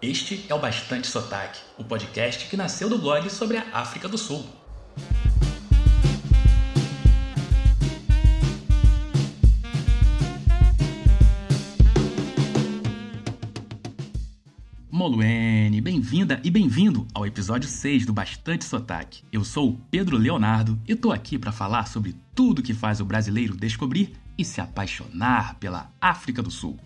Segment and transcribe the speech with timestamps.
[0.00, 4.16] Este é o Bastante Sotaque, o podcast que nasceu do blog sobre a África do
[4.16, 4.46] Sul.
[14.88, 19.24] Moluene, bem-vinda e bem-vindo ao episódio 6 do Bastante Sotaque.
[19.32, 23.04] Eu sou o Pedro Leonardo e tô aqui para falar sobre tudo que faz o
[23.04, 26.78] brasileiro descobrir e se apaixonar pela África do Sul.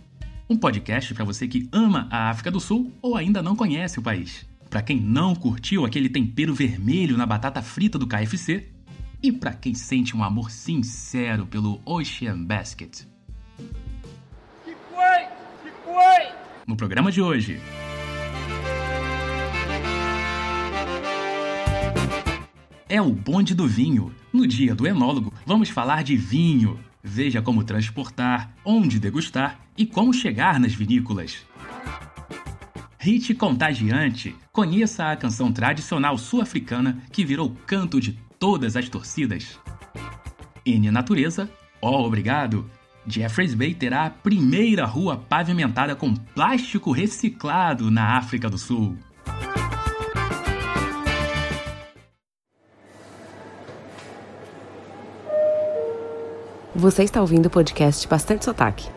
[0.53, 4.03] Um podcast para você que ama a África do Sul ou ainda não conhece o
[4.03, 4.45] país.
[4.69, 8.69] Para quem não curtiu aquele tempero vermelho na batata frita do KFC
[9.23, 13.01] e para quem sente um amor sincero pelo Ocean Basket.
[16.67, 17.59] No programa de hoje,
[22.91, 24.15] é o bonde do vinho.
[24.31, 26.79] No dia do enólogo, vamos falar de vinho.
[27.03, 31.45] Veja como transportar, onde degustar e como chegar nas vinícolas.
[32.99, 34.37] Hit contagiante.
[34.53, 39.59] Conheça a canção tradicional sul-africana que virou canto de todas as torcidas.
[40.65, 41.51] N Natureza,
[41.81, 42.71] ó oh, obrigado.
[43.05, 48.97] Jeffreys Bay terá a primeira rua pavimentada com plástico reciclado na África do Sul.
[56.75, 58.89] Você está ouvindo o podcast Bastante Sotaque.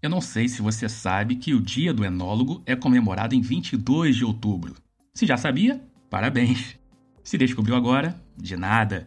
[0.00, 4.16] Eu não sei se você sabe que o Dia do Enólogo é comemorado em 22
[4.16, 4.76] de outubro.
[5.12, 6.78] Se já sabia, parabéns.
[7.22, 9.06] Se descobriu agora, de nada.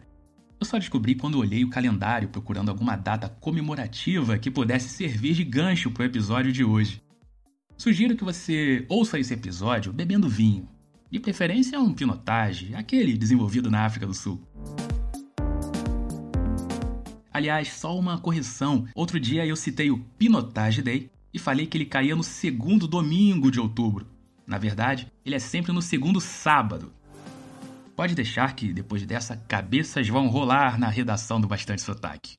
[0.62, 5.42] Eu só descobri quando olhei o calendário procurando alguma data comemorativa que pudesse servir de
[5.42, 7.02] gancho para o episódio de hoje.
[7.76, 10.68] Sugiro que você ouça esse episódio bebendo vinho,
[11.10, 14.40] de preferência um pinotage, aquele desenvolvido na África do Sul.
[17.32, 18.86] Aliás, só uma correção.
[18.94, 23.50] Outro dia eu citei o Pinotage Day e falei que ele caía no segundo domingo
[23.50, 24.06] de outubro.
[24.46, 26.92] Na verdade, ele é sempre no segundo sábado.
[27.94, 32.36] Pode deixar que, depois dessa, cabeças vão rolar na redação do Bastante Sotaque.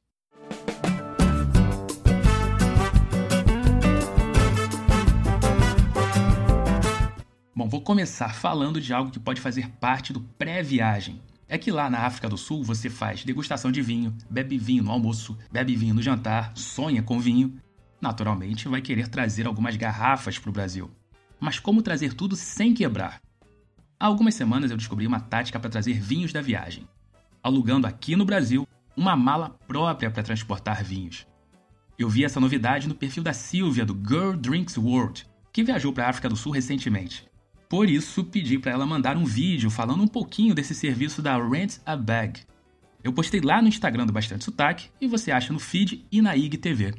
[7.56, 11.22] Bom, vou começar falando de algo que pode fazer parte do pré-viagem.
[11.48, 14.92] É que lá na África do Sul você faz degustação de vinho, bebe vinho no
[14.92, 17.62] almoço, bebe vinho no jantar, sonha com vinho.
[18.02, 20.90] Naturalmente vai querer trazer algumas garrafas para o Brasil.
[21.40, 23.22] Mas como trazer tudo sem quebrar?
[24.04, 26.86] Há algumas semanas eu descobri uma tática para trazer vinhos da viagem,
[27.42, 31.26] alugando aqui no Brasil uma mala própria para transportar vinhos.
[31.98, 36.06] Eu vi essa novidade no perfil da Silvia do Girl Drinks World, que viajou para
[36.06, 37.26] a África do Sul recentemente.
[37.70, 41.78] Por isso, pedi para ela mandar um vídeo falando um pouquinho desse serviço da Rent
[41.86, 42.42] a Bag.
[43.02, 46.36] Eu postei lá no Instagram do Bastante Sotaque e você acha no feed e na
[46.36, 46.94] IGTV.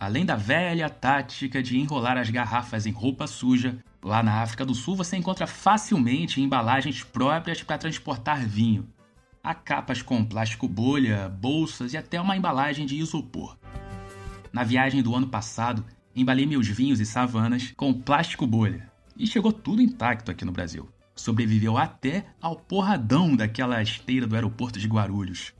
[0.00, 4.74] Além da velha tática de enrolar as garrafas em roupa suja, lá na África do
[4.74, 8.88] Sul você encontra facilmente embalagens próprias para transportar vinho.
[9.44, 13.58] Há capas com plástico bolha, bolsas e até uma embalagem de isopor.
[14.50, 15.84] Na viagem do ano passado,
[16.16, 20.88] embalei meus vinhos e savanas com plástico bolha e chegou tudo intacto aqui no Brasil.
[21.14, 25.52] Sobreviveu até ao porradão daquela esteira do aeroporto de Guarulhos.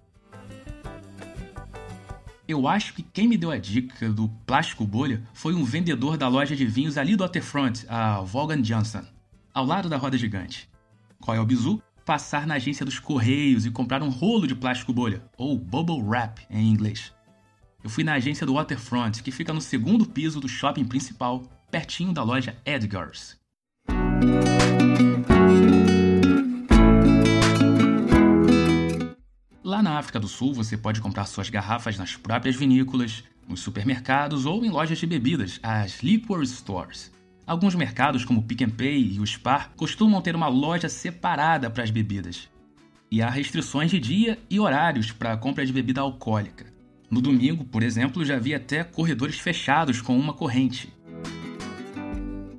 [2.50, 6.26] Eu acho que quem me deu a dica do plástico bolha foi um vendedor da
[6.26, 9.04] loja de vinhos ali do Waterfront, a Vaughan Johnson,
[9.54, 10.68] ao lado da roda gigante.
[11.20, 11.80] Qual é o bizu?
[12.04, 16.40] Passar na agência dos Correios e comprar um rolo de plástico bolha, ou bubble wrap
[16.50, 17.12] em inglês.
[17.84, 22.12] Eu fui na agência do Waterfront, que fica no segundo piso do shopping principal, pertinho
[22.12, 23.38] da loja Edgars.
[30.00, 34.70] África do Sul, você pode comprar suas garrafas nas próprias vinícolas, nos supermercados ou em
[34.70, 37.12] lojas de bebidas, as liquor stores.
[37.46, 41.68] Alguns mercados, como o Pick and Pay e o Spar, costumam ter uma loja separada
[41.68, 42.48] para as bebidas.
[43.10, 46.66] E há restrições de dia e horários para a compra de bebida alcoólica.
[47.10, 50.92] No domingo, por exemplo, já havia até corredores fechados com uma corrente.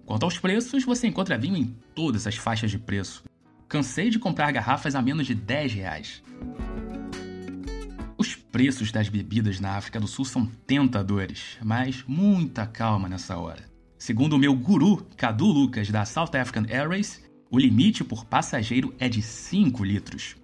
[0.05, 3.23] Quanto aos preços, você encontra vinho em todas as faixas de preço.
[3.69, 6.21] Cansei de comprar garrafas a menos de 10 reais.
[8.51, 13.63] Os preços das bebidas na África do Sul são tentadores, mas muita calma nessa hora.
[13.97, 19.07] Segundo o meu guru, Cadu Lucas, da South African Airways, o limite por passageiro é
[19.07, 20.35] de 5 litros.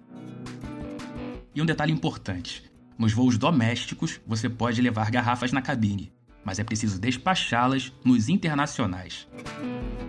[1.54, 2.64] E um detalhe importante:
[2.96, 6.10] nos voos domésticos você pode levar garrafas na cabine,
[6.42, 9.28] mas é preciso despachá-las nos internacionais.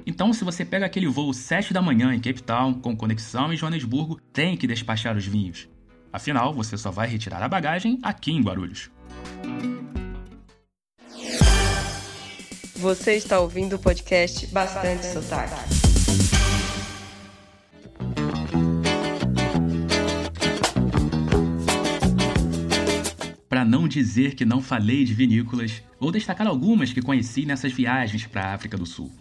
[0.06, 3.58] Então, se você pega aquele voo 7 da manhã em Cape Town, com conexão em
[3.58, 5.68] Joanesburgo, tem que despachar os vinhos.
[6.12, 8.90] Afinal, você só vai retirar a bagagem aqui em Guarulhos.
[12.76, 15.54] Você está ouvindo o podcast Bastante Sotaque.
[23.50, 28.26] Para não dizer que não falei de vinícolas, vou destacar algumas que conheci nessas viagens
[28.26, 29.12] para a África do Sul.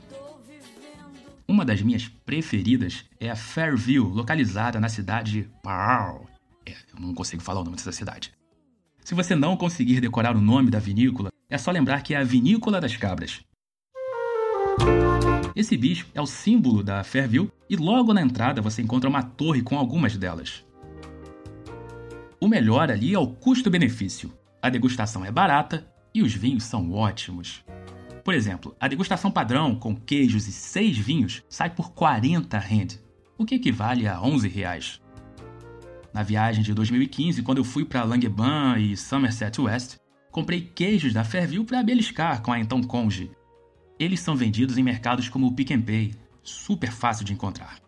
[1.48, 6.27] Uma das minhas preferidas é a Fairview, localizada na cidade de Paarl.
[6.68, 8.30] É, eu não consigo falar o nome dessa cidade.
[9.02, 12.24] Se você não conseguir decorar o nome da vinícola, é só lembrar que é a
[12.24, 13.40] Vinícola das Cabras.
[15.56, 19.62] Esse bicho é o símbolo da Fairview e logo na entrada você encontra uma torre
[19.62, 20.62] com algumas delas.
[22.38, 24.30] O melhor ali é o custo-benefício.
[24.60, 27.64] A degustação é barata e os vinhos são ótimos.
[28.22, 32.88] Por exemplo, a degustação padrão com queijos e seis vinhos sai por 40 rand,
[33.38, 35.00] o que equivale a 11 reais.
[36.12, 39.96] Na viagem de 2015, quando eu fui para Langeban e Somerset West,
[40.30, 43.30] comprei queijos da Fairview para beliscar com a então conge.
[43.98, 47.78] Eles são vendidos em mercados como o Pick and Pay, super fácil de encontrar.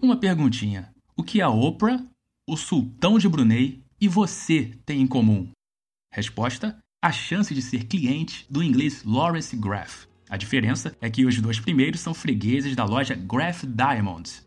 [0.00, 2.02] Uma perguntinha: o que a Oprah,
[2.48, 5.48] o Sultão de Brunei e você têm em comum?
[6.12, 10.06] Resposta: a chance de ser cliente do inglês Lawrence Graff.
[10.30, 14.46] A diferença é que os dois primeiros são fregueses da loja Graff Diamonds.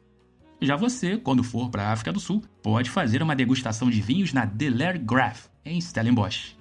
[0.59, 4.33] Já você, quando for para a África do Sul, pode fazer uma degustação de vinhos
[4.33, 6.55] na Delair Graff, em Stellenbosch.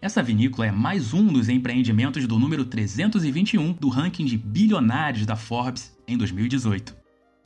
[0.00, 5.36] Essa vinícola é mais um dos empreendimentos do número 321 do ranking de bilionários da
[5.36, 6.96] Forbes em 2018.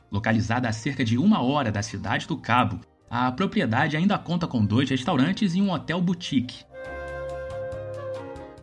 [0.08, 2.80] Localizada a cerca de uma hora da cidade do Cabo,
[3.10, 6.64] a propriedade ainda conta com dois restaurantes e um hotel boutique.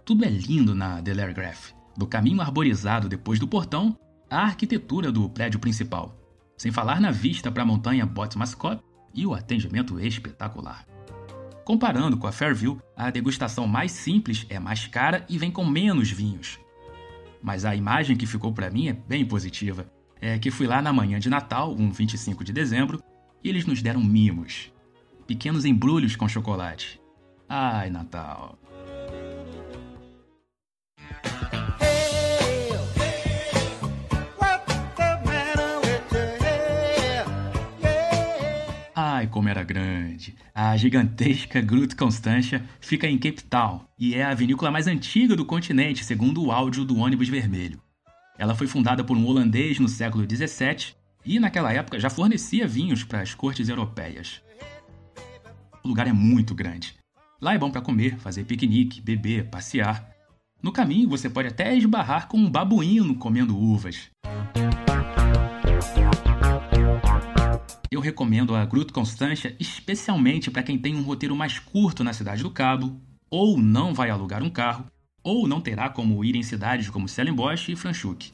[0.06, 3.94] Tudo é lindo na Delairgraph, do caminho arborizado depois do portão
[4.32, 6.18] à arquitetura do prédio principal,
[6.58, 8.80] sem falar na vista para a montanha Botsmascot
[9.14, 10.86] e o atendimento espetacular.
[11.66, 16.10] Comparando com a Fairview, a degustação mais simples é mais cara e vem com menos
[16.10, 16.60] vinhos.
[17.44, 19.92] Mas a imagem que ficou para mim é bem positiva.
[20.22, 23.04] É que fui lá na manhã de Natal, um 25 de dezembro,
[23.44, 24.72] e eles nos deram mimos.
[25.28, 27.02] Pequenos embrulhos com chocolate.
[27.50, 28.58] Ai, Natal.
[39.22, 40.36] Ai, como era grande!
[40.52, 45.46] A gigantesca Gruta Constantia fica em Cape Town e é a vinícola mais antiga do
[45.46, 47.80] continente, segundo o áudio do ônibus vermelho.
[48.36, 53.04] Ela foi fundada por um holandês no século 17 e naquela época já fornecia vinhos
[53.04, 54.42] para as cortes europeias.
[55.84, 56.96] O lugar é muito grande.
[57.40, 60.04] Lá é bom para comer, fazer piquenique, beber, passear.
[60.64, 64.10] No caminho você pode até esbarrar com um babuíno comendo uvas.
[68.02, 72.42] Eu recomendo a Gruta Constância especialmente para quem tem um roteiro mais curto na Cidade
[72.42, 73.00] do Cabo,
[73.30, 74.88] ou não vai alugar um carro,
[75.24, 78.34] ou não terá como ir em cidades como Stellenbosch e Franschhoek.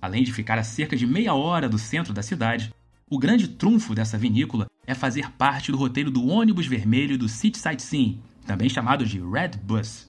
[0.00, 2.72] Além de ficar a cerca de meia hora do centro da cidade,
[3.10, 7.58] o grande trunfo dessa vinícola é fazer parte do roteiro do ônibus vermelho do City
[7.58, 10.08] Sightseeing, também chamado de Red Bus.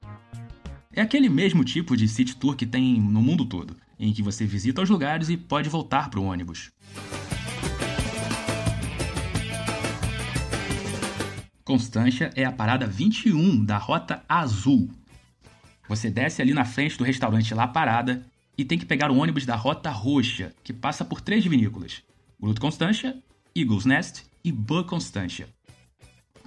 [0.93, 4.45] É aquele mesmo tipo de city tour que tem no mundo todo, em que você
[4.45, 6.71] visita os lugares e pode voltar para o ônibus.
[11.69, 14.89] Constância é a parada 21 da Rota Azul.
[15.87, 18.25] Você desce ali na frente do restaurante La Parada
[18.57, 22.01] e tem que pegar o ônibus da Rota Roxa, que passa por três vinícolas:
[22.41, 23.15] Gruta Constância,
[23.55, 25.47] Eagles Nest e Bug Constância.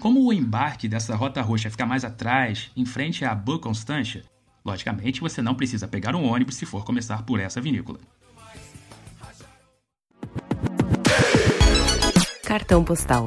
[0.00, 4.24] Como o embarque dessa Rota Roxa fica mais atrás, em frente à Bug Constância,
[4.64, 8.00] logicamente você não precisa pegar um ônibus se for começar por essa vinícola.
[12.44, 13.24] Cartão postal.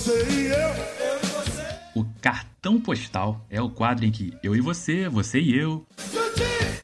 [0.00, 0.70] Você e eu.
[1.94, 5.86] O cartão postal é o quadro em que eu e você, você e eu,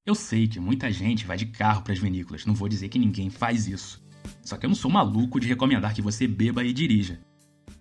[0.05, 2.97] Eu sei que muita gente vai de carro para as vinícolas, não vou dizer que
[2.97, 4.01] ninguém faz isso.
[4.41, 7.19] Só que eu não sou maluco de recomendar que você beba e dirija.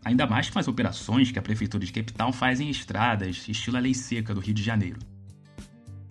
[0.06, 3.76] Ainda mais com as operações que a Prefeitura de Cape Town faz em estradas, estilo
[3.76, 5.00] a lei seca do Rio de Janeiro.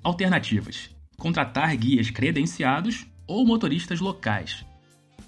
[0.04, 4.66] Alternativas: contratar guias credenciados ou motoristas locais.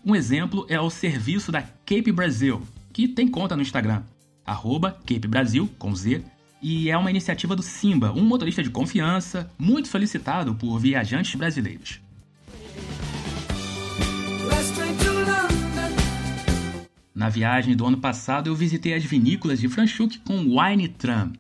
[0.06, 4.04] Um exemplo é o serviço da Cape Brasil, que tem conta no Instagram,
[4.46, 6.22] arroba Cape Brasil, com Z,
[6.62, 12.02] e é uma iniciativa do Simba, um motorista de confiança, muito solicitado por viajantes brasileiros.
[17.18, 21.34] Na viagem do ano passado, eu visitei as vinícolas de Franschhoek com Wine Tram.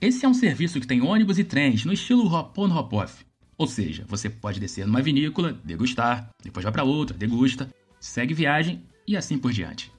[0.00, 3.24] Esse é um serviço que tem ônibus e trens no estilo Hop-on-Hop-off.
[3.56, 8.82] Ou seja, você pode descer numa vinícola, degustar, depois vai para outra, degusta, segue viagem
[9.06, 9.92] e assim por diante.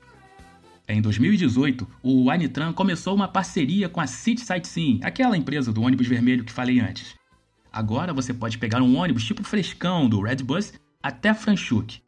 [0.89, 6.05] Em 2018, o Winetran começou uma parceria com a City Sightseeing, aquela empresa do ônibus
[6.05, 7.15] vermelho que falei antes.
[7.71, 12.01] Agora você pode pegar um ônibus tipo frescão do Redbus até Franschhoek.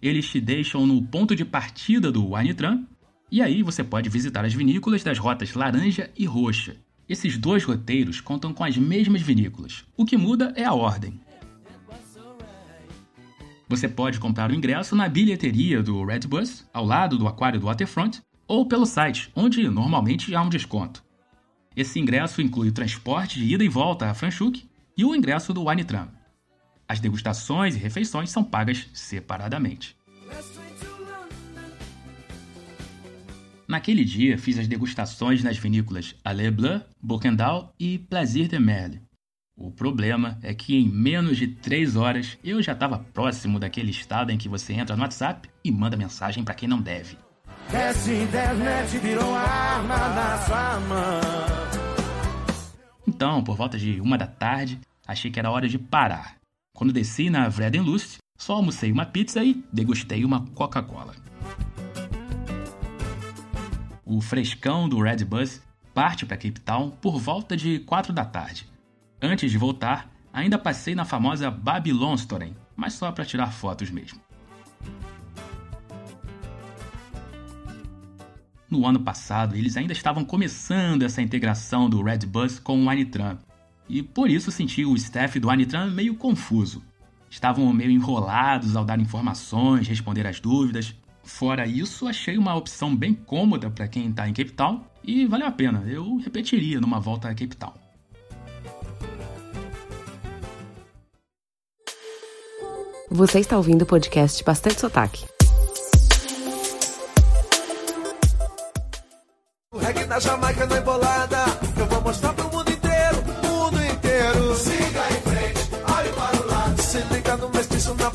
[0.00, 2.84] Eles te deixam no ponto de partida do Winetran
[3.30, 6.76] e aí você pode visitar as vinícolas das rotas laranja e roxa.
[7.08, 9.84] Esses dois roteiros contam com as mesmas vinícolas.
[9.96, 11.20] O que muda é a ordem.
[13.68, 18.22] Você pode comprar o ingresso na bilheteria do Redbus, ao lado do aquário do Waterfront,
[18.46, 21.04] ou pelo site, onde normalmente há um desconto.
[21.76, 24.64] Esse ingresso inclui o transporte de ida e volta a Franschhoek
[24.96, 26.17] e o ingresso do Winetram.
[26.88, 29.94] As degustações e refeições são pagas separadamente.
[33.68, 39.02] Naquele dia, fiz as degustações nas vinícolas Allée Bleu, Bocendal e Plaisir de Merle.
[39.54, 44.30] O problema é que em menos de 3 horas eu já estava próximo daquele estado
[44.30, 47.18] em que você entra no WhatsApp e manda mensagem para quem não deve.
[47.70, 51.20] Essa internet virou arma na sua mão.
[53.06, 56.37] Então, por volta de uma da tarde, achei que era hora de parar.
[56.78, 61.12] Quando desci na Vredenlust, só almocei uma pizza e degustei uma Coca-Cola.
[64.04, 65.60] O frescão do Red Bus
[65.92, 68.68] parte para Cape Town por volta de 4 da tarde.
[69.20, 74.20] Antes de voltar, ainda passei na famosa Babylonstoren, mas só para tirar fotos mesmo.
[78.70, 83.36] No ano passado, eles ainda estavam começando essa integração do Red Bus com o Anitran,
[83.88, 86.82] e por isso senti o staff do Anitran meio confuso.
[87.30, 90.94] Estavam meio enrolados ao dar informações, responder às dúvidas,
[91.28, 95.46] Fora isso, achei uma opção bem cômoda para quem está em Cape Town e valeu
[95.46, 95.84] a pena.
[95.86, 97.74] Eu repetiria numa volta a Cape Town.
[103.10, 105.26] Você está ouvindo o podcast Bastante Sotaque.
[109.70, 111.47] O reggae da Jamaica não é bolada.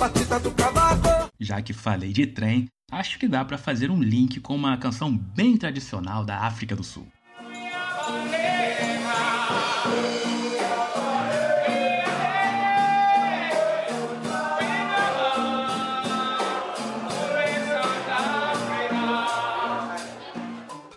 [0.04, 1.32] Batida do cavaco.
[1.40, 5.16] Já que falei de trem, acho que dá para fazer um link com uma canção
[5.16, 7.08] bem tradicional da África do Sul.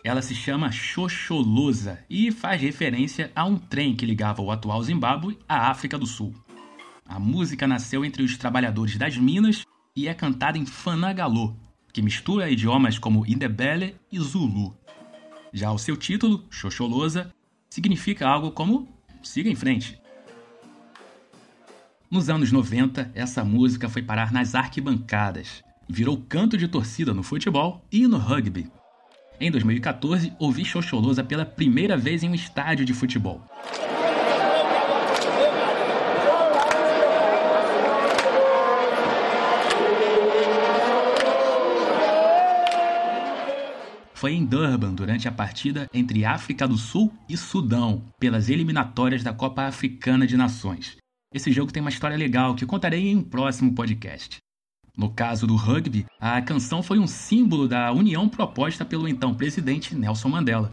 [0.02, 5.38] Ela se chama Xoxolusa e faz referência a um trem que ligava o atual Zimbábue
[5.48, 6.34] à África do Sul.
[7.08, 11.54] A música nasceu entre os trabalhadores das minas e é cantada em Fanagalô,
[11.92, 14.76] que mistura idiomas como Indebele e Zulu.
[15.52, 17.32] Já o seu título, Xoxolosa,
[17.70, 18.88] significa algo como
[19.22, 19.98] siga em frente.
[22.10, 27.84] Nos anos 90, essa música foi parar nas arquibancadas, virou canto de torcida no futebol
[27.90, 28.70] e no rugby.
[29.40, 33.44] Em 2014, ouvi Xoxolosa pela primeira vez em um estádio de futebol.
[44.16, 49.30] Foi em Durban durante a partida entre África do Sul e Sudão, pelas eliminatórias da
[49.30, 50.96] Copa Africana de Nações.
[51.34, 54.38] Esse jogo tem uma história legal que contarei em um próximo podcast.
[54.96, 59.94] No caso do rugby, a canção foi um símbolo da união proposta pelo então presidente
[59.94, 60.70] Nelson Mandela.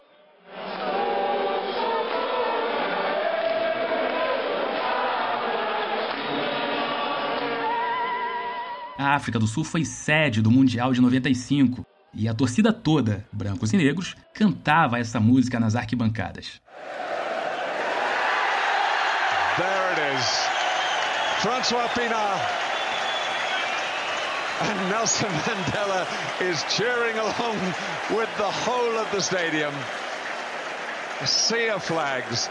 [8.96, 11.84] A África do Sul foi sede do Mundial de 95
[12.16, 16.60] e a torcida toda, brancos e negros, cantava essa música nas arquibancadas.
[19.56, 20.54] There it is.
[21.42, 22.40] François Pienaar.
[24.62, 26.06] And Nelson Mandela
[26.40, 27.58] is cheering along
[28.10, 29.74] with the whole of the stadium.
[31.20, 32.48] A sea of flags.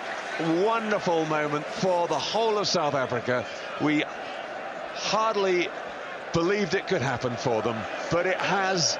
[0.63, 3.45] Wonderful moment for the whole of South Africa.
[3.81, 4.03] We
[4.93, 5.69] hardly
[6.33, 7.77] believed it could happen for them,
[8.11, 8.97] but it has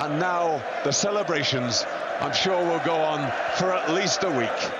[0.00, 1.84] and now the celebrations,
[2.20, 4.70] I'm sure, will go on for at least a week.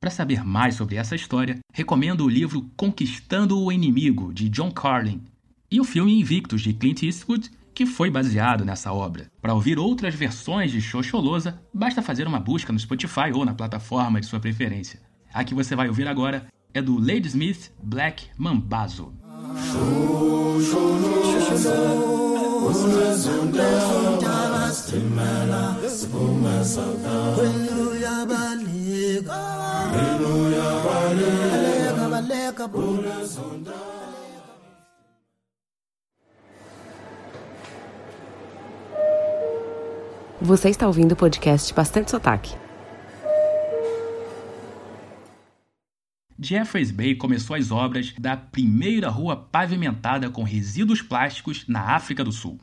[0.00, 5.22] Para saber mais sobre essa história, recomendo o livro Conquistando o Inimigo, de John Carlin,
[5.70, 9.26] e o filme Invictus, de Clint Eastwood, que foi baseado nessa obra.
[9.40, 14.20] Para ouvir outras versões de Xoxolosa, basta fazer uma busca no Spotify ou na plataforma
[14.20, 15.00] de sua preferência.
[15.32, 19.12] A que você vai ouvir agora é do Ladysmith Black Mambazo.
[40.42, 42.69] Você está ouvindo o podcast Bastante Sotaque.
[46.42, 52.32] Jeffreys Bay começou as obras da primeira rua pavimentada com resíduos plásticos na África do
[52.32, 52.58] Sul.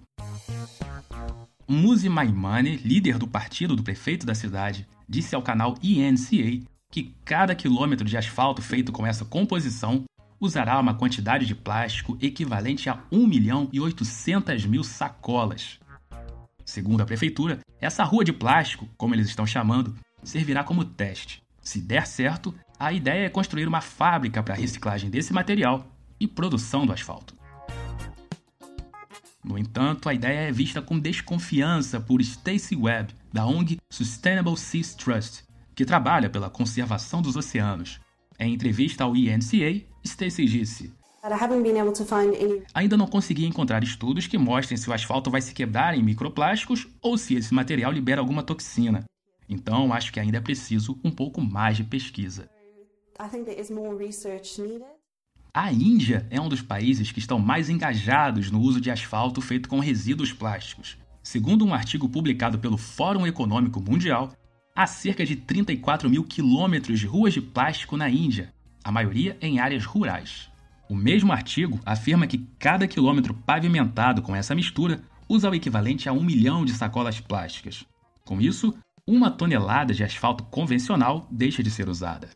[1.67, 7.53] Muzi Maimane, líder do partido do prefeito da cidade, disse ao canal ENCA que cada
[7.53, 10.05] quilômetro de asfalto feito com essa composição
[10.39, 15.79] usará uma quantidade de plástico equivalente a 1 milhão e 800 mil sacolas.
[16.65, 21.46] Segundo a prefeitura, essa rua de plástico, como eles estão chamando, servirá como teste.
[21.67, 25.85] Se der certo, a ideia é construir uma fábrica para a reciclagem desse material
[26.17, 27.35] e produção do asfalto.
[29.43, 34.95] No entanto, a ideia é vista com desconfiança por Stacy Webb, da ONG Sustainable Seas
[34.95, 35.43] Trust,
[35.75, 37.99] que trabalha pela conservação dos oceanos.
[38.39, 40.93] Em entrevista ao INCA, Stacy disse:
[42.73, 46.87] Ainda não consegui encontrar estudos que mostrem se o asfalto vai se quebrar em microplásticos
[47.01, 49.03] ou se esse material libera alguma toxina.
[49.49, 52.49] Então, acho que ainda é preciso um pouco mais de pesquisa.
[55.53, 59.67] A Índia é um dos países que estão mais engajados no uso de asfalto feito
[59.67, 60.97] com resíduos plásticos.
[61.23, 64.31] Segundo um artigo publicado pelo Fórum Econômico Mundial,
[64.75, 69.59] há cerca de 34 mil quilômetros de ruas de plástico na Índia, a maioria em
[69.59, 70.49] áreas rurais.
[70.89, 76.13] O mesmo artigo afirma que cada quilômetro pavimentado com essa mistura usa o equivalente a
[76.13, 77.83] um milhão de sacolas plásticas.
[78.23, 78.73] Com isso,
[79.07, 82.29] uma tonelada de asfalto convencional deixa de ser usada.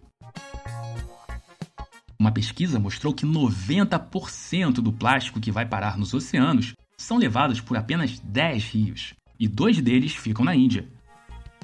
[2.17, 7.75] Uma pesquisa mostrou que 90% do plástico que vai parar nos oceanos são levados por
[7.75, 10.88] apenas 10 rios, e dois deles ficam na Índia.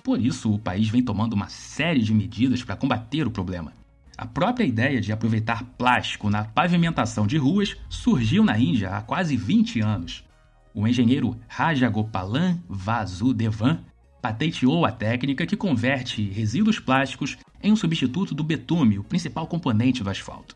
[0.03, 3.71] Por isso, o país vem tomando uma série de medidas para combater o problema.
[4.17, 9.37] A própria ideia de aproveitar plástico na pavimentação de ruas surgiu na Índia há quase
[9.37, 10.23] 20 anos.
[10.73, 13.83] O engenheiro Rajagopalan Vasudevan
[14.27, 20.03] patenteou a técnica que converte resíduos plásticos em um substituto do betume, o principal componente
[20.03, 20.53] do asfalto.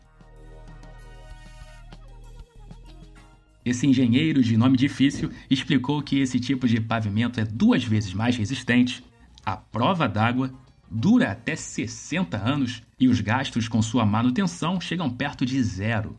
[3.64, 8.36] Esse engenheiro de nome difícil explicou que esse tipo de pavimento é duas vezes mais
[8.36, 9.02] resistente,
[9.42, 10.52] à prova d'água,
[10.90, 16.18] dura até 60 anos e os gastos com sua manutenção chegam perto de zero.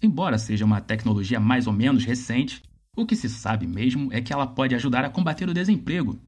[0.00, 2.62] Embora seja uma tecnologia mais ou menos recente,
[2.96, 6.18] o que se sabe mesmo é que ela pode ajudar a combater o desemprego.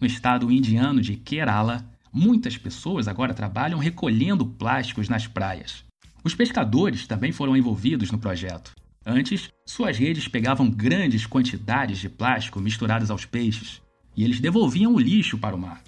[0.00, 5.84] No estado indiano de Kerala, muitas pessoas agora trabalham recolhendo plásticos nas praias.
[6.22, 8.72] Os pescadores também foram envolvidos no projeto.
[9.06, 13.80] Antes, suas redes pegavam grandes quantidades de plástico misturadas aos peixes
[14.16, 15.82] e eles devolviam o lixo para o mar.